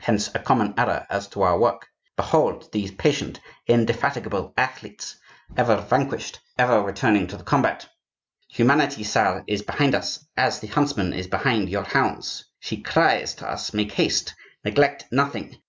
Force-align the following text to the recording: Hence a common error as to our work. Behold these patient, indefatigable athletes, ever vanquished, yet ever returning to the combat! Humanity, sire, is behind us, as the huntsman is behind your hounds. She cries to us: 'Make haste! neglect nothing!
Hence 0.00 0.34
a 0.34 0.40
common 0.40 0.74
error 0.76 1.06
as 1.08 1.28
to 1.28 1.42
our 1.42 1.56
work. 1.56 1.86
Behold 2.16 2.72
these 2.72 2.90
patient, 2.90 3.38
indefatigable 3.68 4.52
athletes, 4.56 5.14
ever 5.56 5.76
vanquished, 5.76 6.40
yet 6.58 6.64
ever 6.68 6.82
returning 6.82 7.28
to 7.28 7.36
the 7.36 7.44
combat! 7.44 7.88
Humanity, 8.48 9.04
sire, 9.04 9.44
is 9.46 9.62
behind 9.62 9.94
us, 9.94 10.26
as 10.36 10.58
the 10.58 10.66
huntsman 10.66 11.12
is 11.12 11.28
behind 11.28 11.68
your 11.68 11.84
hounds. 11.84 12.46
She 12.58 12.82
cries 12.82 13.32
to 13.34 13.48
us: 13.48 13.72
'Make 13.72 13.92
haste! 13.92 14.34
neglect 14.64 15.04
nothing! 15.12 15.56